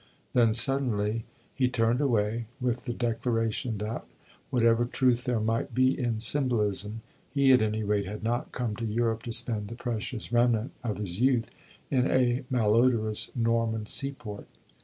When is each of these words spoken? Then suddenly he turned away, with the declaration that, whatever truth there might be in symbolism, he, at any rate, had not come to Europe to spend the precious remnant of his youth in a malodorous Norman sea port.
Then 0.33 0.55
suddenly 0.55 1.25
he 1.53 1.67
turned 1.67 2.01
away, 2.01 2.47
with 2.59 2.85
the 2.85 2.93
declaration 2.95 3.77
that, 3.77 4.03
whatever 4.49 4.83
truth 4.83 5.25
there 5.25 5.39
might 5.39 5.75
be 5.75 5.95
in 5.95 6.19
symbolism, 6.19 7.03
he, 7.29 7.51
at 7.53 7.61
any 7.61 7.83
rate, 7.83 8.07
had 8.07 8.23
not 8.23 8.51
come 8.51 8.75
to 8.77 8.83
Europe 8.85 9.21
to 9.21 9.31
spend 9.31 9.67
the 9.67 9.75
precious 9.75 10.31
remnant 10.31 10.71
of 10.83 10.97
his 10.97 11.21
youth 11.21 11.51
in 11.91 12.09
a 12.09 12.43
malodorous 12.49 13.29
Norman 13.35 13.85
sea 13.85 14.13
port. 14.13 14.47